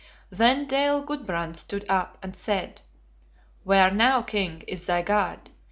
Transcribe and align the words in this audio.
"Then 0.31 0.65
Dale 0.65 1.03
Gudbrand 1.03 1.55
stood 1.57 1.85
up 1.87 2.17
and 2.23 2.35
said, 2.35 2.81
'Where 3.63 3.91
now, 3.91 4.23
king, 4.23 4.63
is 4.67 4.87
thy 4.87 5.03
God? 5.03 5.51